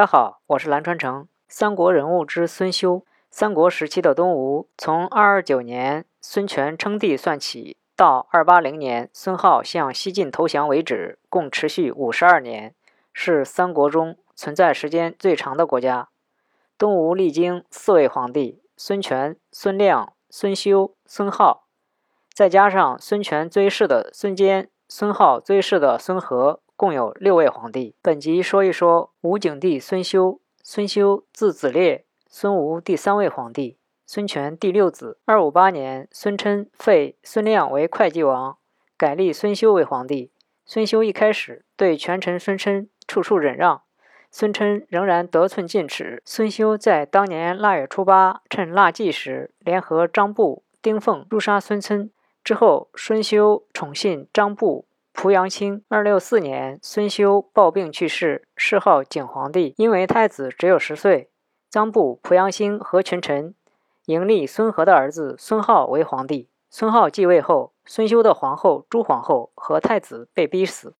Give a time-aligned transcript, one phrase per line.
[0.00, 1.28] 大家好，我是蓝川成。
[1.46, 3.04] 三国人物之孙休。
[3.30, 12.74] 三国时期的东吴，从二二九年孙权称帝算起，到二八零年孙皓向西晋投降为止，共持续五十二年，
[13.12, 16.08] 是三国中存在时间最长的国家。
[16.78, 21.64] 东吴历经四位皇帝：孙权、孙亮、孙休、孙皓，
[22.32, 27.94] 再加上孙权追谥的孙坚、孙皓追谥的孙和，共有六位皇帝。
[28.00, 30.40] 本集说一说吴景帝孙休。
[30.62, 32.06] 孙休字子烈。
[32.26, 35.18] 孙吴第三位皇帝，孙权第六子。
[35.26, 38.56] 二五八年，孙琛废孙亮为会稽王，
[38.96, 40.32] 改立孙休为皇帝。
[40.64, 43.82] 孙休一开始对权臣孙琛处处忍让，
[44.30, 46.22] 孙琛仍然得寸进尺。
[46.24, 52.10] 孙休在当年腊月初八，趁腊祭时，联合张布、丁奉诛杀孙琛。
[52.42, 54.86] 之后，孙休宠信张布、
[55.20, 55.84] 濮阳卿。
[55.88, 59.74] 二六四年，孙休暴病去世，谥号景皇帝。
[59.76, 61.28] 因为太子只有十岁。
[61.68, 63.54] 张布、濮阳兴和群臣
[64.06, 66.48] 迎立孙和的儿子孙浩为皇帝。
[66.70, 70.88] 孙浩继位后，孙修的皇后朱皇后和太子被逼死。